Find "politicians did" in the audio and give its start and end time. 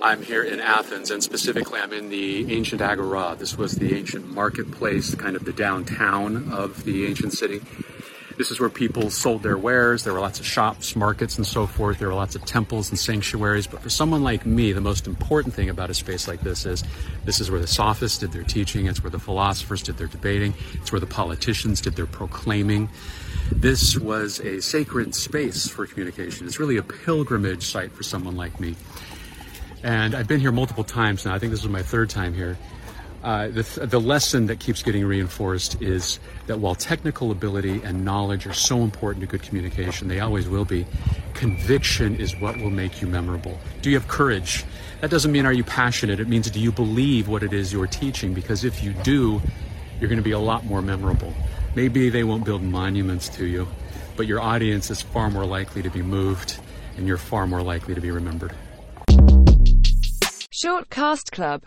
21.06-21.96